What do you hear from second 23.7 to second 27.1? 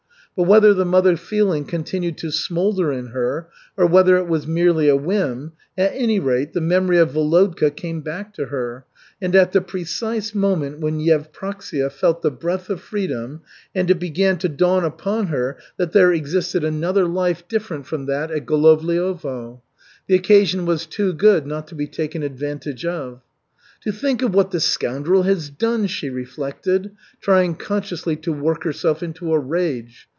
"To think of what the scoundrel has done!" she reflected,